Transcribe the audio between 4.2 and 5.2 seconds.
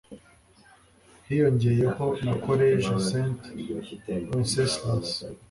wenceslas